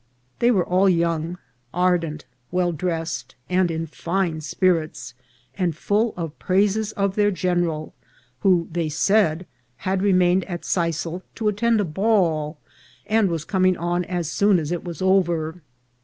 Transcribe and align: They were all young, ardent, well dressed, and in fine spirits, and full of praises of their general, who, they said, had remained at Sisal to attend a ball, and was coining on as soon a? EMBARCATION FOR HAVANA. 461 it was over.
They 0.39 0.49
were 0.49 0.65
all 0.65 0.89
young, 0.89 1.37
ardent, 1.75 2.25
well 2.49 2.71
dressed, 2.71 3.35
and 3.51 3.69
in 3.69 3.85
fine 3.85 4.41
spirits, 4.41 5.13
and 5.53 5.77
full 5.77 6.15
of 6.17 6.39
praises 6.39 6.91
of 6.93 7.13
their 7.13 7.29
general, 7.29 7.93
who, 8.39 8.67
they 8.71 8.89
said, 8.89 9.45
had 9.85 10.01
remained 10.01 10.43
at 10.45 10.63
Sisal 10.65 11.21
to 11.35 11.49
attend 11.49 11.81
a 11.81 11.85
ball, 11.85 12.57
and 13.05 13.29
was 13.29 13.45
coining 13.45 13.77
on 13.77 14.03
as 14.05 14.27
soon 14.27 14.57
a? 14.57 14.61
EMBARCATION 14.61 14.61
FOR 14.61 14.63
HAVANA. 14.63 14.73
461 14.73 14.75
it 14.75 14.85
was 14.87 15.01
over. 15.29 15.61